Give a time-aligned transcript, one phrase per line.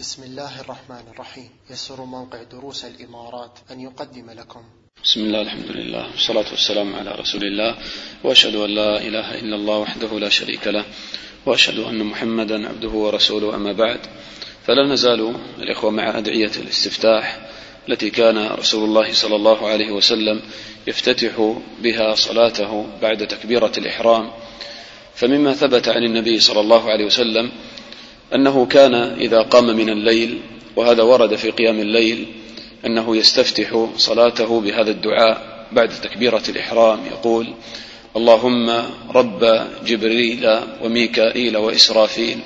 [0.00, 1.50] بسم الله الرحمن الرحيم.
[1.70, 4.62] يسر موقع دروس الإمارات أن يقدم لكم.
[5.04, 6.10] بسم الله الحمد لله.
[6.10, 7.76] والصلاة والسلام على رسول الله.
[8.24, 10.84] وأشهد أن لا إله إلا الله وحده لا شريك له.
[11.46, 13.54] وأشهد أن محمدا عبده ورسوله.
[13.54, 14.00] أما بعد
[14.66, 17.40] فلا نزال الإخوة مع أدعية الاستفتاح
[17.88, 20.42] التي كان رسول الله صلى الله عليه وسلم
[20.86, 24.30] يفتتح بها صلاته بعد تكبيرة الإحرام.
[25.14, 27.52] فمما ثبت عن النبي صلى الله عليه وسلم
[28.34, 30.38] أنه كان إذا قام من الليل
[30.76, 32.26] وهذا ورد في قيام الليل
[32.86, 37.00] أنه يستفتح صلاته بهذا الدعاء بعد تكبيرة الإحرام.
[37.06, 37.46] يقول
[38.16, 38.82] اللهم
[39.14, 42.38] رب جبريل وميكائيل وإسرافيل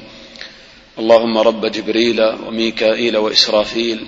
[0.99, 4.07] اللهم رب جبريل وميكائيل وإسرافيل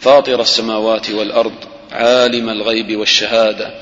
[0.00, 1.54] فاطر السماوات والأرض
[1.92, 3.74] عالم الغيب والشهادة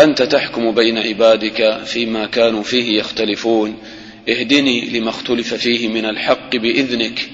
[0.00, 3.78] أنت تحكم بين عبادك فيما كانوا فيه يختلفون.
[4.28, 7.30] اهدني لما اختلف فيه من الحق بإذنك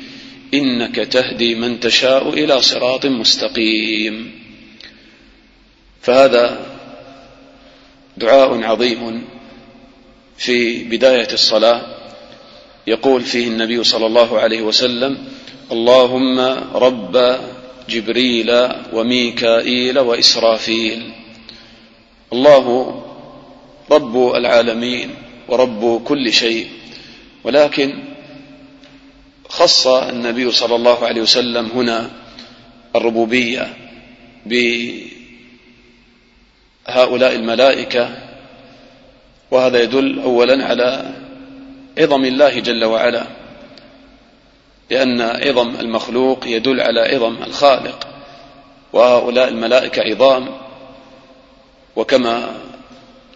[0.55, 4.33] إنك تهدي من تشاء إلى صراط مستقيم.
[6.03, 6.67] فهذا
[8.17, 9.25] دعاء عظيم
[10.39, 11.97] في بداية الصلاة.
[12.87, 15.19] يقول فيه النبي صلى الله عليه وسلم
[15.73, 16.41] اللهم
[16.75, 17.41] رب
[17.89, 21.13] جبريل وميكائيل وإسرافيل.
[22.33, 22.67] الله
[23.91, 25.11] رب العالمين
[25.49, 26.80] ورب كل شيء.
[27.45, 27.95] ولكن
[29.49, 32.11] خص النبي صلى الله عليه وسلم هنا
[32.97, 33.77] الربوبية
[36.87, 38.19] بهؤلاء الملائكة
[39.51, 41.15] وهذا يدل اولا على
[41.99, 43.27] عظم الله جل وعلا
[44.91, 48.07] لأن عظم المخلوق يدل على عظم الخالق
[48.93, 50.49] وهؤلاء الملائكة عظام
[51.97, 52.55] وكما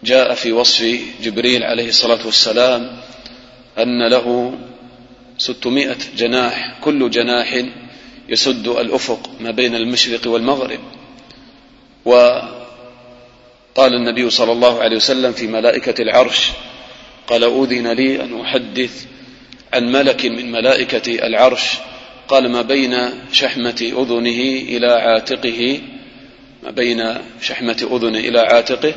[0.03, 2.97] جاء في وصف جبريل عليه الصلاة والسلام
[3.79, 4.57] أن له
[5.37, 7.63] ستمائة جناح كل جناح
[8.29, 10.79] يسد الأفق ما بين المشرق والمغرب.
[12.05, 16.49] وقال النبي صلى الله عليه وسلم في ملائكة العرش
[17.27, 19.05] قال أذن لي أن أحدث
[19.73, 21.71] عن ملك من ملائكة العرش.
[22.27, 22.97] قال ما بين
[23.31, 24.41] شحمة أذنه
[24.77, 25.81] إلى عاتقه
[26.63, 28.93] ما بين شحمة أذنه إلى عاتقه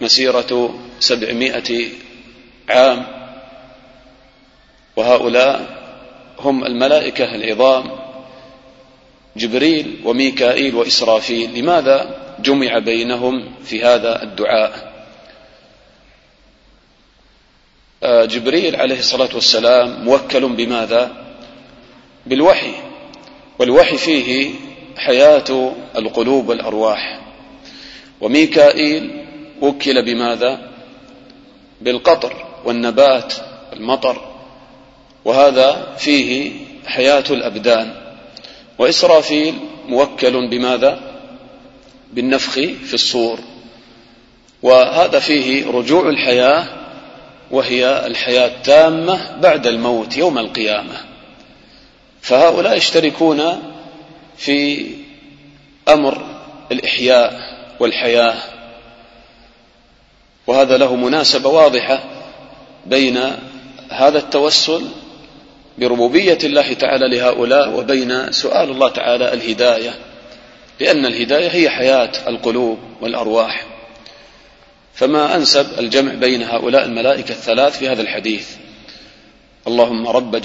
[0.00, 1.88] مسيرة سبعمائة
[2.68, 3.21] عام.
[4.96, 5.82] وهؤلاء
[6.38, 7.90] هم الملائكة العظام
[9.36, 11.58] جبريل وميكائيل وإسرافيل.
[11.58, 14.92] لماذا جمع بينهم في هذا الدعاء؟
[18.02, 21.10] آه، جبريل عليه الصلاة والسلام موكل بماذا؟
[22.26, 22.72] بالوحي
[23.58, 24.50] والوحي فيه
[24.96, 27.20] حياة القلوب والأرواح.
[28.20, 29.24] وميكائيل
[29.60, 30.70] وكل بماذا؟
[31.80, 33.34] بالقطر والنبات
[33.72, 34.31] والمطر
[35.24, 36.52] وهذا فيه
[36.86, 37.94] حياة الأبدان.
[38.78, 39.54] وإسرافيل
[39.88, 41.00] موكل بماذا؟
[42.12, 42.52] بالنفخ
[42.86, 43.38] في الصور.
[44.62, 46.64] وهذا فيه رجوع الحياة
[47.50, 50.94] وهي الحياة التامة بعد الموت يوم القيامة.
[52.20, 53.62] فهؤلاء يشتركون
[54.36, 54.86] في
[55.88, 56.26] أمر
[56.72, 57.40] الإحياء
[57.80, 58.34] والحياة.
[60.46, 62.02] وهذا له مناسبة واضحة
[62.86, 63.18] بين
[63.90, 64.88] هذا التوسل
[65.78, 69.94] بربوبية الله تعالى لهؤلاء وبين سؤال الله تعالى الهداية
[70.80, 73.66] لأن الهداية هي حياة القلوب والأرواح.
[74.94, 78.48] فما أنسب الجمع بين هؤلاء الملائكة الثلاث في هذا الحديث؟
[79.66, 80.36] اللهم رب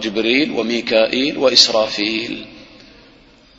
[0.00, 2.46] جبريل وميكائيل وإسرافيل.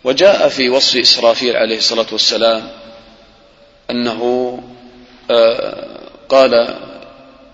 [0.04, 2.70] وجاء في وصف إسرافيل عليه الصلاة والسلام
[3.90, 4.60] أنه
[5.32, 6.78] آه، قال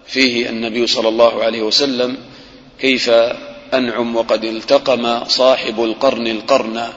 [0.08, 2.18] فيه النبي صلى الله عليه وسلم
[2.79, 3.09] كيف
[3.74, 6.88] أنعم وقد التقم صاحب القرن القرن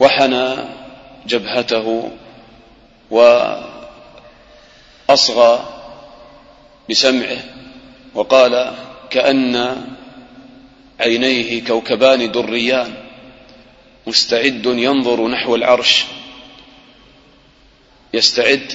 [0.00, 0.54] وحنى
[1.26, 2.10] جبهته
[5.08, 5.68] وأصغى
[6.90, 7.38] بسمعه
[8.14, 8.74] وقال
[9.10, 9.76] كأن
[11.00, 12.94] عينيه كوكبان دريان
[14.06, 16.04] مستعد ينظر نحو العرش
[18.14, 18.72] يستعد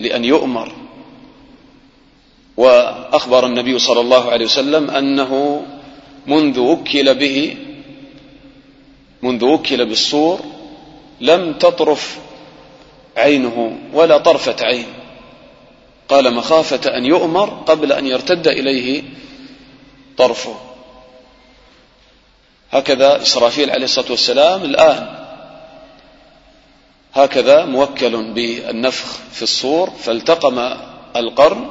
[0.00, 0.72] لأن يؤمر
[2.56, 5.62] وأخبر النبي صلى الله عليه وسلم أنه
[6.28, 7.56] منذ وكل به
[9.22, 10.40] منذ وكل بالصور
[11.20, 12.18] لم تطرف
[13.16, 14.86] عينه ولا طرفة عين.
[16.08, 19.02] قال مخافة أن يؤمر قبل أن يرتد إليه
[20.16, 20.54] طرفه.
[22.70, 25.18] هكذا إسرافيل عليه الصلاة والسلام الآن.
[27.14, 30.76] هكذا موكل بالنفخ في الصور فالتقم
[31.16, 31.70] القرن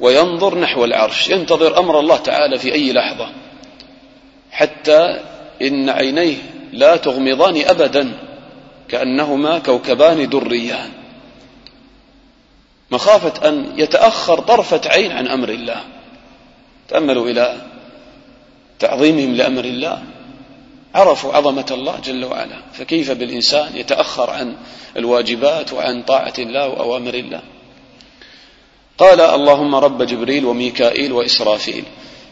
[0.00, 1.28] وينظر نحو العرش.
[1.28, 3.32] ينتظر أمر الله تعالى في أي لحظة.
[4.58, 5.20] حتى
[5.62, 6.36] إن عينيه
[6.72, 8.12] لا تغمضان أبدا
[8.88, 10.90] كأنهما كوكبان دريان.
[12.90, 15.80] مخافة أن يتأخر طرفة عين عن أمر الله.
[16.88, 17.56] تأملوا إلى
[18.78, 20.02] تعظيمهم لأمر الله.
[20.94, 22.58] عرفوا عظمة الله جل وعلا.
[22.72, 24.54] فكيف بالإنسان يتأخر عن
[24.96, 27.40] الواجبات وعن طاعة الله وأوامر الله؟
[28.98, 31.84] قال اللهم رب جبريل وميكائيل وإسرافيل.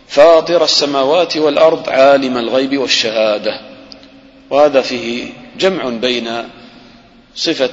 [0.09, 3.61] فاطر السماوات والأرض عالم الغيب والشهادة.
[4.51, 6.49] وهذا فيه جمع بين
[7.35, 7.71] صفة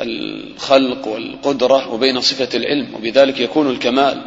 [0.00, 4.22] الخلق والقدرة وبين صفة العلم وبذلك يكون الكمال.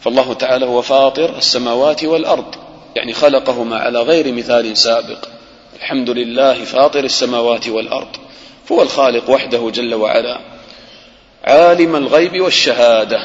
[0.00, 2.54] فالله تعالى هو فاطر السماوات والأرض
[2.96, 5.28] يعني خلقهما على غير مثال سابق.
[5.76, 8.16] الحمد لله فاطر السماوات والأرض
[8.72, 10.40] هو الخالق وحده جل وعلا.
[11.44, 13.18] عالم الغيب والشهادة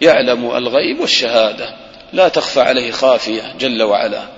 [0.00, 1.81] يعلم الغيب والشهادة.
[2.12, 4.28] لا تخفى عليه خافية جل وعلا.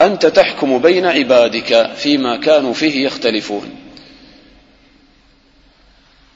[0.00, 3.70] أنت تحكم بين عبادك فيما كانوا فيه يختلفون.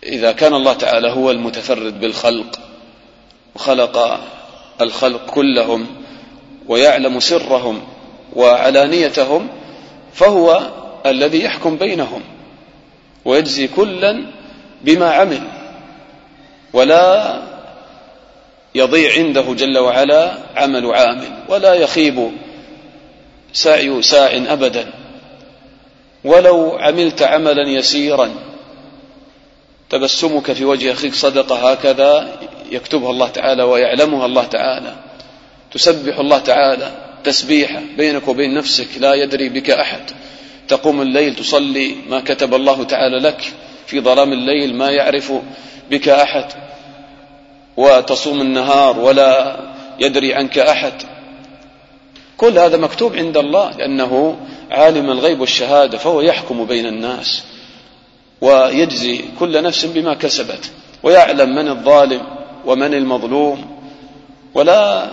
[0.03, 2.61] إذا كان الله تعالى هو المتفرد بالخلق
[3.55, 4.21] وخلق
[4.81, 5.87] الخلق كلهم
[6.69, 7.83] ويعلم سرهم
[8.33, 9.49] وعلانيتهم
[10.15, 10.71] فهو
[11.07, 12.23] الذي يحكم بينهم
[13.25, 14.25] ويجزي كلا
[14.83, 15.43] بما عمل
[16.73, 17.52] ولا
[18.75, 22.31] يضيع عنده جل وعلا عمل عامل ولا يخيب
[23.53, 24.93] سعي ساع أبدا.
[26.25, 28.31] ولو عملت عملا يسيرا
[29.91, 32.39] تبسمك في وجه أخيك صدقه هكذا
[32.71, 34.95] يكتبها الله تعالى ويعلمها الله تعالى.
[35.73, 36.93] تسبح الله تعالى
[37.25, 40.11] تسبيحه بينك وبين نفسك لا يدري بك أحد.
[40.69, 43.53] تقوم الليل تصلي ما كتب الله تعالى لك.
[43.87, 45.33] في ظلام الليل ما يعرف
[45.91, 46.72] بك أحد.
[47.77, 49.61] وتصوم النهار ولا
[50.01, 50.93] يدري عنك أحد.
[52.37, 54.37] كل هذا مكتوب عند الله لأنه
[54.71, 57.45] عالم الغيب والشهادة فهو يحكم بين الناس
[58.41, 60.71] ويجزي كل نفس بما كسبت
[61.03, 62.23] ويعلم من الظالم
[62.67, 63.79] ومن المظلوم
[64.55, 65.09] ولا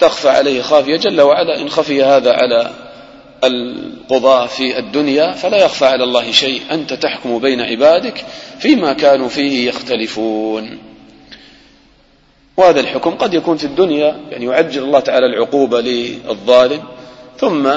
[0.00, 0.96] تخفى عليه خافية.
[0.96, 2.70] جل وعلا إن خفي هذا على
[3.44, 6.60] القضاة في الدنيا فلا يخفى على الله شيء.
[6.70, 8.24] أنت تحكم بين عبادك
[8.58, 10.93] فيما كانوا فيه يختلفون.
[12.56, 16.82] وهذا الحكم قد يكون في الدنيا يعني يعجل الله تعالى العقوبة للظالم
[17.38, 17.68] ثم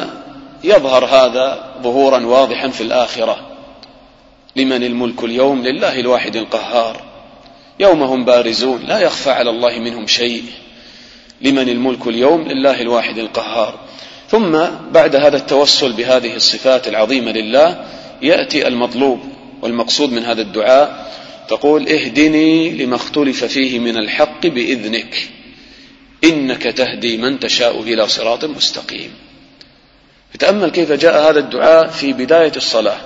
[0.64, 3.38] يظهر هذا ظهورا واضحا في الآخرة.
[4.56, 7.02] لمن الملك اليوم؟ لله الواحد القهار.
[7.80, 10.44] يوم هم بارزون لا يخفى على الله منهم شيء.
[11.42, 13.80] لمن الملك اليوم؟ لله الواحد القهار.
[14.30, 14.58] ثم
[14.92, 17.86] بعد هذا التوسل بهذه الصفات العظيمة لله
[18.22, 19.20] يأتي المطلوب
[19.62, 21.12] والمقصود من هذا الدعاء
[21.48, 25.30] تقول اهدني لما اختلف فيه من الحق بإذنك.
[26.24, 29.14] إنك تهدي من تشاء إلى صراط مستقيم.
[30.40, 32.98] تامل كيف جاء هذا الدعاء في بداية الصلاة.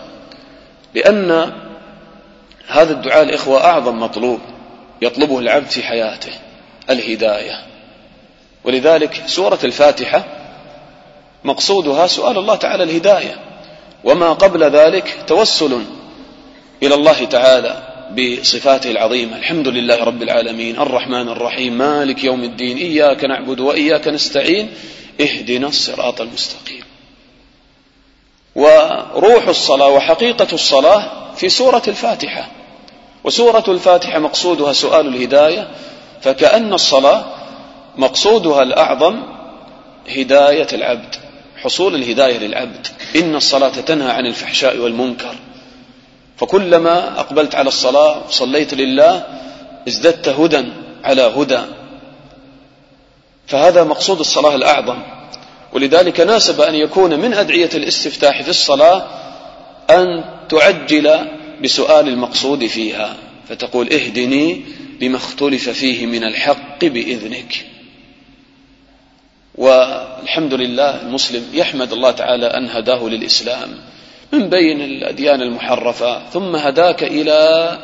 [0.95, 1.53] لأن
[2.67, 4.39] هذا الدعاء الإخوة أعظم مطلوب
[5.01, 6.31] يطلبه العبد في حياته
[6.89, 7.65] الهداية.
[8.63, 10.25] ولذلك سورة الفاتحة
[11.43, 13.35] مقصودها سؤال الله تعالى الهداية.
[14.03, 15.83] وما قبل ذلك توسل
[16.83, 17.90] إلى الله تعالى.
[18.15, 19.37] بصفاته العظيمة.
[19.37, 20.79] الحمد لله رب العالمين.
[20.79, 21.77] الرحمن الرحيم.
[21.77, 22.77] مالك يوم الدين.
[22.77, 24.69] إياك نعبد وإياك نستعين.
[25.21, 26.83] اهدنا الصراط المستقيم.
[28.55, 32.51] وروح الصلاة وحقيقة الصلاة في سورة الفاتحة.
[33.23, 35.67] وسورة الفاتحة مقصودها سؤال الهداية.
[36.21, 37.25] فكأن الصلاة
[37.97, 39.19] مقصودها الأعظم
[40.09, 41.15] هداية العبد.
[41.57, 42.87] حصول الهداية للعبد.
[43.15, 45.35] إن الصلاة تنهى عن الفحشاء والمنكر.
[46.41, 49.25] فكلما أقبلت على الصلاة وصليت لله
[49.87, 50.65] ازددت هدى
[51.03, 51.59] على هدى.
[53.47, 55.03] فهذا مقصود الصلاة الأعظم.
[55.73, 59.07] ولذلك ناسب أن يكون من أدعية الاستفتاح في الصلاة
[59.89, 61.19] أن تعجل
[61.63, 63.15] بسؤال المقصود فيها
[63.49, 64.61] فتقول اهدني
[65.01, 67.65] لما اختلف فيه من الحق بإذنك.
[69.55, 73.69] والحمد لله المسلم يحمد الله تعالى أن هداه للإسلام.
[74.33, 77.77] من بين الأديان المحرفة ثم هداك إلى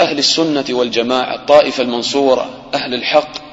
[0.00, 3.48] أهل السنة والجماعة الطائفة المنصورة أهل الحق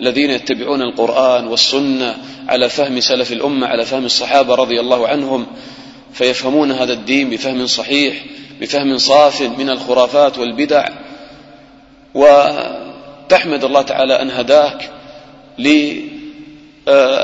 [0.00, 2.16] الذين يتبعون القرآن والسنة
[2.48, 5.46] على فهم سلف الأمة على فهم الصحابة رضي الله عنهم
[6.12, 8.24] فيفهمون هذا الدين بفهم صحيح
[8.60, 10.88] بفهم صاف من الخرافات والبدع.
[12.14, 14.90] وتحمد الله تعالى أن هداك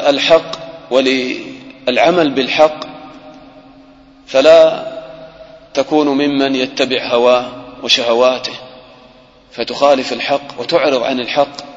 [0.09, 0.51] الحق
[0.91, 2.92] وللعمل بالحق.
[4.27, 4.93] فلا
[5.75, 7.47] تكون ممن يتبع هواه
[7.83, 8.53] وشهواته
[9.53, 11.73] فتخالف الحق وتعرض عن الحق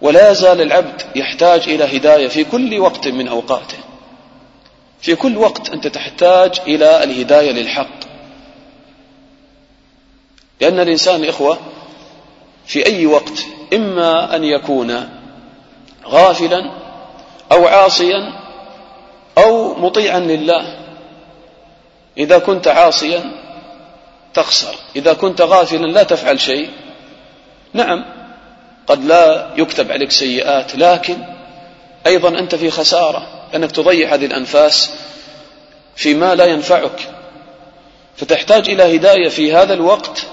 [0.00, 3.76] ولا يزال العبد يحتاج إلى هداية في كل وقت من أوقاته.
[5.00, 8.00] في كل وقت أنت تحتاج إلى الهداية للحق.
[10.60, 11.58] لأن الإنسان إخوة
[12.66, 15.08] في أي وقت إما أن يكون
[16.06, 16.70] غافلا
[17.52, 18.32] أو عاصيا
[19.38, 20.79] أو مطيعا لله
[22.18, 23.32] إذا كنت عاصيا
[24.34, 26.70] تخسر إذا كنت غافلا لا تفعل شيء.
[27.72, 28.04] نعم
[28.86, 31.16] قد لا يكتب عليك سيئات لكن
[32.06, 34.90] أيضا أنت في خسارة أنك تضيع هذه الأنفاس
[35.96, 37.12] فيما لا ينفعك.
[38.16, 40.26] فتحتاج إلى هداية في هذا الوقت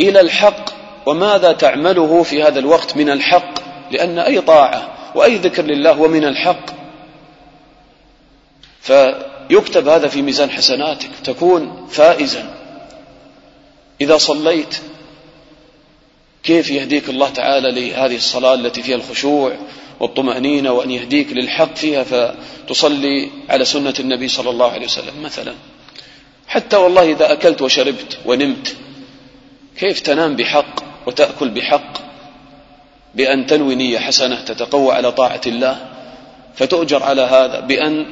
[0.00, 0.78] إلى الحق.
[1.06, 3.54] وماذا تعمله في هذا الوقت من الحق؟
[3.90, 6.64] لأن أي طاعة وأي ذكر لله هو من الحق.
[9.48, 12.54] فيكتب هذا في ميزان حسناتك تكون فائزا.
[14.00, 14.80] إذا صليت
[16.42, 19.56] كيف يهديك الله تعالى لهذه الصلاة التي فيها الخشوع
[20.00, 25.54] والطمأنينة وأن يهديك للحق فيها فتصلي على سنة النبي صلى الله عليه وسلم مثلا.
[26.48, 28.76] حتى والله إذا أكلت وشربت ونمت
[29.78, 30.74] كيف تنام بحق
[31.06, 31.92] وتأكل بحق
[33.14, 35.88] بأن تنوي نية حسنة تتقوى على طاعة الله؟
[36.54, 38.06] فتؤجر على هذا بأن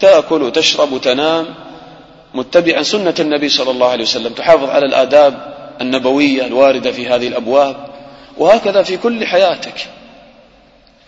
[0.00, 1.46] تأكل وتشرب وتنام
[2.34, 7.76] متبعا سنة النبي صلى الله عليه وسلم تحافظ على الآداب النبوية الواردة في هذه الأبواب
[8.38, 9.86] وهكذا في كل حياتك.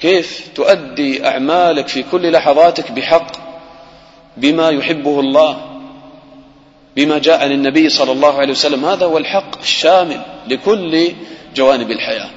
[0.00, 3.32] كيف تؤدي أعمالك في كل لحظاتك بحق
[4.37, 5.78] بما يحبه الله
[6.96, 8.84] بما جاء عن النبي صلى الله عليه وسلم.
[8.84, 11.12] هذا هو الحق الشامل لكل
[11.54, 12.30] جوانب الحياة.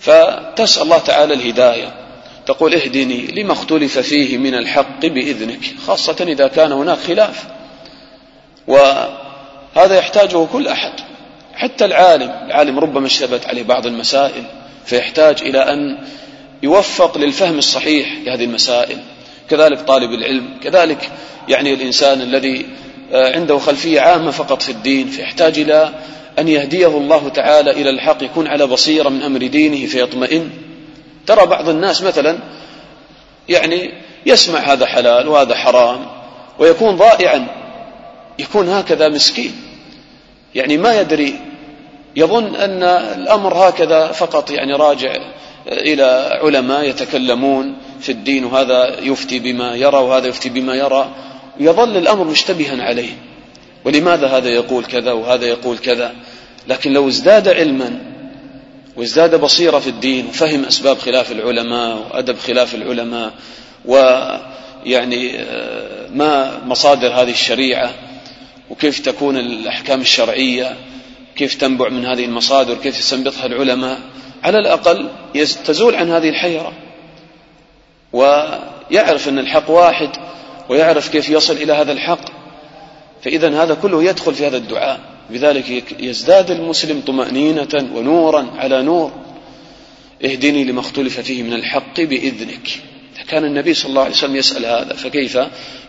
[0.00, 2.01] فتسأل الله تعالى الهداية.
[2.46, 7.44] تقول اهدني لما اختلف فيه من الحق بإذنك؟ خاصة إذا كان هناك خلاف.
[8.66, 10.92] وهذا يحتاجه كل أحد
[11.54, 12.32] حتى العالم.
[12.46, 14.44] العالم ربما اشتبت عليه بعض المسائل
[14.86, 15.98] فيحتاج إلى أن
[16.62, 18.98] يوفق للفهم الصحيح لهذه المسائل.
[19.50, 21.10] كذلك طالب العلم كذلك
[21.48, 22.66] يعني الإنسان الذي
[23.12, 25.92] آه، عنده خلفية عامة فقط في الدين فيحتاج إلى
[26.38, 30.50] أن يهديه الله تعالى إلى الحق يكون على بصيرة من أمر دينه فيطمئن.
[31.26, 32.38] ترى بعض الناس مثلا
[33.48, 33.90] يعني
[34.26, 36.06] يسمع هذا حلال وهذا حرام
[36.58, 37.46] ويكون ضائعا
[38.38, 39.52] يكون هكذا مسكين.
[40.54, 41.34] يعني ما يدري
[42.16, 45.16] يظن أن الأمر هكذا فقط يعني راجع
[45.66, 51.14] إلى علماء يتكلمون في الدين وهذا يفتي بما يرى وهذا يفتي بما يرى.
[51.60, 53.12] يظل الأمر مشتبها عليه.
[53.84, 56.12] ولماذا هذا يقول كذا وهذا يقول كذا؟
[56.68, 58.11] لكن لو ازداد علما
[58.96, 63.32] وازداد بصيرة في الدين وفهم أسباب خلاف العلماء وأدب خلاف العلماء
[63.84, 67.90] ويعني آه، ما مصادر هذه الشريعة
[68.70, 70.76] وكيف تكون الأحكام الشرعية
[71.36, 73.98] كيف تنبع من هذه المصادر كيف يستنبطها العلماء
[74.42, 75.08] على الأقل
[75.64, 76.72] تزول عن هذه الحيرة.
[78.12, 80.10] ويعرف أن الحق واحد
[80.68, 82.24] ويعرف كيف يصل إلى هذا الحق.
[83.22, 85.00] فإذا هذا كله يدخل في هذا الدعاء.
[85.30, 89.12] بذلك يزداد المسلم طمأنينة ونورا على نور.
[90.24, 92.68] اهدني لما اختلف فيه من الحق بإذنك.
[93.28, 95.38] كان النبي صلى الله عليه وسلم يسأل هذا فكيف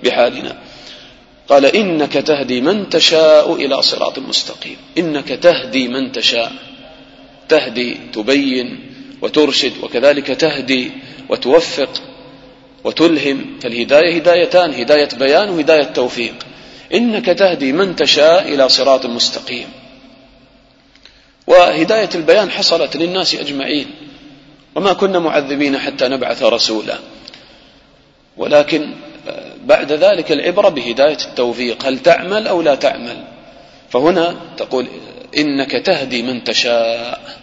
[0.03, 0.57] بحالنا؟
[1.47, 4.77] قال إنك تهدي من تشاء إلى صراط مستقيم.
[4.97, 6.51] إنك تهدي من تشاء.
[7.49, 8.79] تهدي تبين
[9.21, 10.91] وترشد وكذلك تهدي
[11.29, 12.01] وتوفق
[12.83, 13.59] وتلهم.
[13.61, 16.35] فالهداية هدايتان هداية بيان وهداية توفيق.
[16.93, 19.67] إنك تهدي من تشاء إلى صراط مستقيم.
[21.47, 23.91] وهداية البيان حصلت للناس أجمعين.
[24.75, 26.97] وما كنا معذبين حتى نبعث رسولا.
[28.37, 28.93] ولكن
[29.65, 33.23] بعد ذلك العبرة بهداية التوفيق هل تعمل أو لا تعمل؟
[33.89, 34.87] فهنا تقول
[35.37, 37.37] إنك تهدي من تشاء.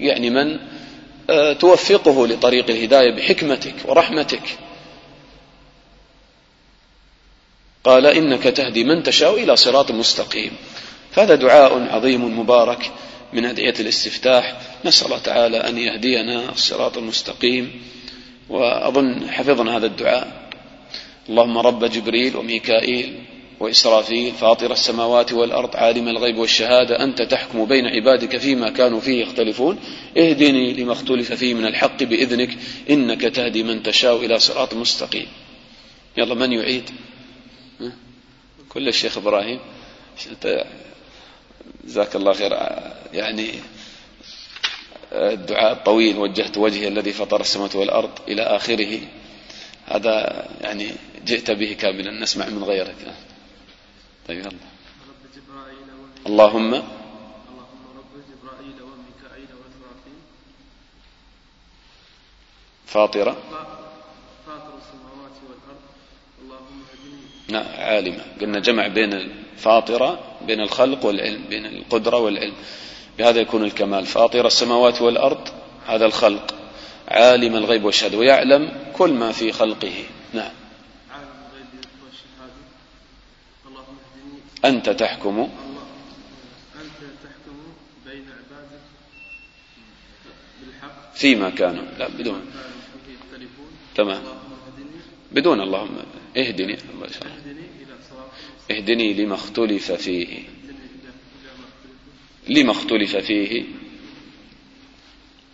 [0.00, 0.58] يعني من
[1.30, 4.42] آه، توفقه لطريق الهداية بحكمتك ورحمتك.
[7.84, 10.50] قال إنك تهدي من تشاء إلى صراط مستقيم.
[11.12, 12.90] فهذا دعاء عظيم مبارك
[13.32, 14.60] من أدعية الاستفتاح.
[14.84, 17.82] نسأل الله تعالى أن يهدينا الصراط المستقيم.
[18.48, 20.50] وأظن حفظنا هذا الدعاء.
[21.28, 23.14] اللهم رب جبريل وميكائيل
[23.60, 29.78] وإسرافيل فاطر السماوات والأرض عالم الغيب والشهادة أنت تحكم بين عبادك فيما كانوا فيه يختلفون.
[30.18, 32.50] اهدني لما اختلف فيه من الحق بإذنك
[32.90, 35.26] إنك تهدي من تشاء إلى صراط مستقيم.
[36.16, 36.90] يلا من يعيد؟
[38.74, 39.60] كل الشيخ إبراهيم
[41.84, 42.52] جزاك الله خير
[43.12, 43.60] يعني
[45.12, 49.00] الدعاء الطويل وجهت وجهي الذي فطر السماوات والأرض إلى آخره.
[49.86, 50.90] هذا يعني
[51.24, 53.14] جئت به كاملا نسمع من غيرك.
[54.28, 54.50] طيب يلا.
[56.26, 56.82] اللهم
[62.86, 63.36] فاطرة.
[64.46, 65.82] فاطر السماوات والأرض.
[66.48, 67.03] نعم
[67.52, 68.24] عالمة.
[68.40, 72.54] قلنا جمع بين الفاطرة بين الخلق والعلم بين القدرة والعلم.
[73.18, 74.06] بهذا يكون الكمال.
[74.06, 75.48] فاطر السماوات والأرض
[75.86, 76.54] هذا الخلق.
[77.08, 78.18] عالم الغيب والشهادة.
[78.18, 80.04] ويعلم كل ما في خلقه.
[80.32, 80.52] نعم.
[84.64, 85.38] أنت تحكم.
[85.40, 85.50] أنت
[87.22, 87.56] تحكم
[88.06, 88.80] بين عبادك
[90.60, 91.84] بالحق فيما كانوا.
[91.98, 92.46] لا بدون.
[93.94, 94.22] تمام.
[95.32, 95.96] بدون اللهم.
[96.36, 96.76] اهدني
[98.70, 100.42] اهدني لما اختلف فيه.
[102.48, 103.64] لما اختلف فيه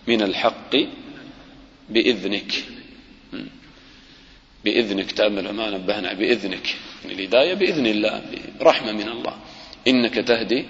[0.09, 0.77] من الحق
[1.89, 2.65] بإذنك.
[4.65, 6.77] بإذنك تأمل ما نبهنا بإذنك.
[7.05, 8.25] يعني الهداية بإذن الله
[8.61, 9.41] برحمة من الله.
[9.89, 10.65] إنك تهدي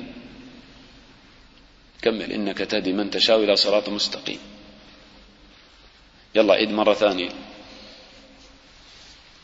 [2.02, 2.32] كمل.
[2.32, 4.38] إنك تهدي من تشاء إلى صراط مستقيم.
[6.34, 7.49] يلا عيد مرة ثانية.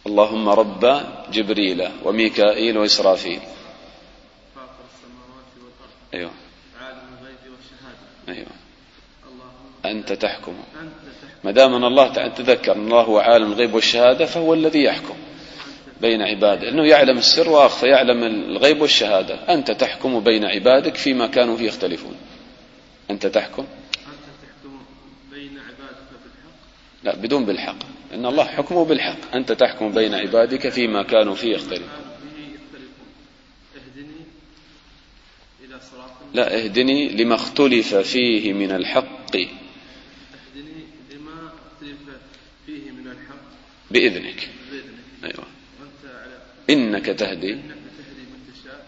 [0.07, 1.01] اللهم رب
[1.33, 3.41] جبريل وميكائيل وإسرافيل.
[4.55, 6.31] فاطر السماوات والأرض أيوه.
[6.81, 8.47] عالم الغيب والشهادة
[9.29, 10.55] اللهم أنت تحكم.
[11.45, 15.15] ما دام أن الله تذكر أن الله هو عالم الغيب والشهادة فهو الذي يحكم
[16.01, 16.63] بين عباده.
[16.63, 19.55] لأنه يعلم السر وأخفى يعلم الغيب والشهادة.
[19.55, 22.17] أنت تحكم بين عبادك فيما كانوا فيه يختلفون.
[23.11, 24.79] أنت تحكم؟ أنت تحكم
[25.31, 27.96] بين عبادك بالحق؟ لا بدون بالحق.
[28.15, 29.35] إن الله حكمه بالحق.
[29.35, 31.89] أنت تحكم بين عبادك فيما كانوا فيه يختلفون.
[36.35, 39.37] لا اهدني لما اختلف فيه من الحق.
[39.37, 41.99] اهدني لما اختلف
[42.67, 43.45] فيه من الحق
[43.91, 44.49] بإذنك.
[44.71, 45.47] بإذنك أيوة.
[45.81, 46.39] وأنت على
[46.71, 47.63] إنك تهدي إنك
[47.99, 48.87] تهدي من تشاء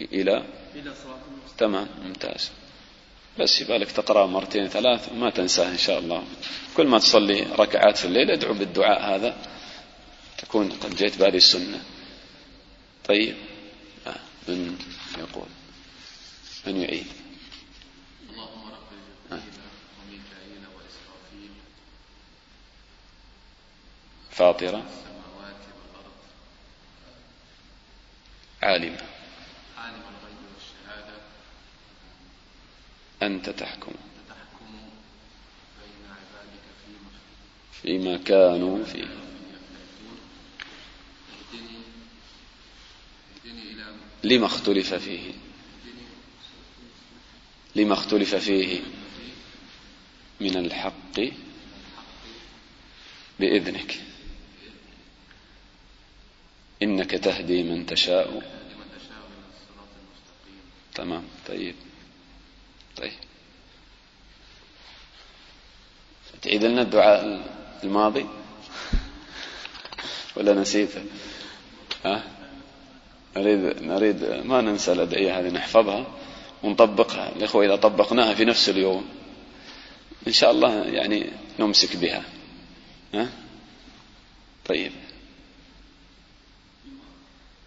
[0.00, 0.44] إلى
[0.74, 1.18] إلى صراط
[1.58, 2.50] تمام ممتاز.
[3.38, 6.24] بس يبالك تقرأ مرتين ثلاث وما تنساه إن شاء الله.
[6.76, 9.36] كل ما تصلي ركعات في الليل ادعو بالدعاء هذا
[10.38, 11.82] تكون قد جئت بهذه السنة.
[13.04, 13.36] طيب.
[14.06, 14.14] آه،
[14.48, 14.78] من
[15.18, 15.48] يقول؟
[16.66, 17.06] من يعيد؟
[18.30, 18.92] اللهم رب
[19.30, 21.50] وميكائيل وإسرافيل.
[24.30, 24.84] فاطرة.
[28.62, 29.02] عالمة
[29.78, 31.14] عالم الغيب والشهادة
[33.22, 33.92] أنت تحكم.
[37.82, 39.08] فيما كانوا فيه.
[44.24, 45.32] لما اختلف فيه؟
[47.76, 48.80] لما اختلف فيه
[50.40, 51.20] من الحق
[53.40, 54.00] بإذنك.
[56.82, 58.52] إنك تهدي من تشاء.
[60.94, 61.74] تمام طيب.
[63.02, 63.12] طيب.
[66.42, 67.42] تعيد لنا الدعاء
[67.84, 68.26] الماضي؟
[70.36, 71.04] ولا نسيته
[72.04, 72.22] ها؟
[73.36, 76.06] نريد نريد ما ننسى الأدعية هذه نحفظها
[76.62, 77.32] ونطبقها.
[77.36, 79.08] الإخوة إذا طبقناها في نفس اليوم
[80.26, 82.24] إن شاء الله يعني نمسك بها.
[83.14, 83.28] ها؟
[84.66, 84.92] طيب.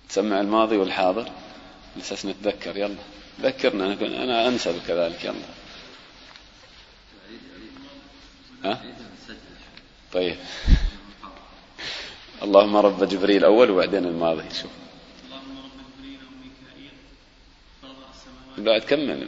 [0.10, 1.32] تسمع الماضي والحاضر؟
[1.98, 2.78] لساس نتذكر.
[2.78, 2.96] يلا.
[3.42, 3.94] ذكرنا
[4.24, 5.36] أنا, أنسى كذلك يلا.
[8.64, 8.82] ها؟
[10.14, 10.36] طيب.
[12.44, 14.72] اللهم رب جبريل أول وبعدين الماضي شوف.
[15.26, 16.92] اللهم رب جبريل وميكائيل
[17.82, 19.28] فرض السماوات بعد كمل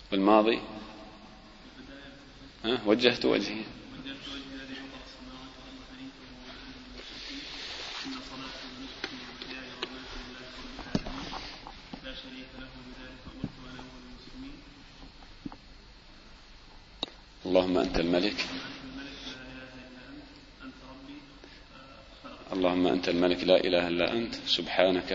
[19.44, 21.16] إله إلا أنت أنت ربي
[21.76, 25.10] آه، خلقت اللهم أنت الملك لا إله إلا أنت سبحانك.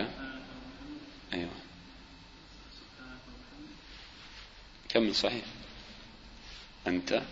[1.34, 1.50] أيوة
[2.78, 5.44] سبحانك وبحمدك كمل صحيح؟
[6.86, 7.22] أنت؟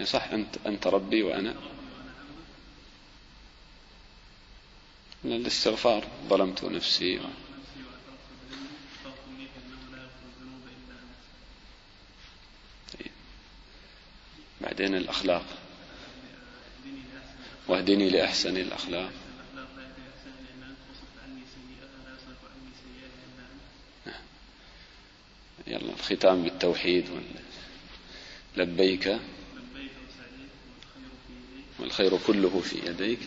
[0.00, 1.54] إيه صح أنت أنت ربي وأنا.
[5.24, 7.22] من الاستغفار ظلمت نفسي و...
[14.60, 15.44] بعدين الأخلاق.
[17.68, 22.72] واهدني لأحسن الأخلاق الأخلاق لا يهدي أحسن لأن أنت وصفت عني سيئها لا يصرف عني
[22.82, 23.44] سيئها إلا
[25.58, 27.08] أنت يلا الختام بالتوحيد.
[28.56, 29.06] لبيك لبيك.
[29.06, 29.20] وسعديك
[31.80, 33.18] الخير كله في يديك.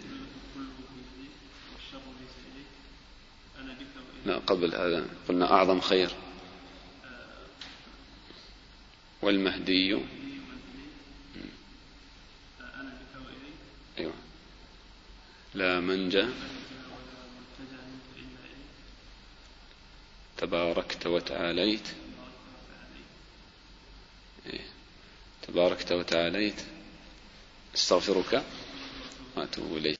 [4.25, 6.11] لا قبل هذا قلنا أعظم خير.
[9.21, 9.99] والمهدي.
[13.99, 14.13] أيوة.
[15.53, 16.29] لا إليك
[20.37, 22.02] تباركت وتعاليت.
[25.53, 26.55] تباركت وتعاليت.
[27.75, 28.43] استغفرك.
[29.37, 29.91] وأتوب إليك.